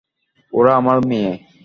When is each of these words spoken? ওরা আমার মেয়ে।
ওরা 0.53 0.71
আমার 0.75 0.97
মেয়ে। 1.05 1.31